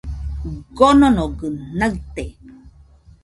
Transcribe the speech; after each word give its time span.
Kononogɨ 0.77 1.45
naɨte. 1.79 2.23